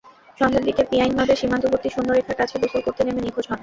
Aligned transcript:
সন্ধ্যার 0.39 0.67
দিকে 0.67 0.81
পিয়াইন 0.89 1.13
নদের 1.15 1.39
সীমান্তবর্তী 1.41 1.89
শূন্যরেখার 1.91 2.39
কাছে 2.39 2.55
গোসল 2.61 2.81
করতে 2.83 3.01
নেমে 3.03 3.21
নিখোঁজ 3.23 3.45
হন। 3.49 3.59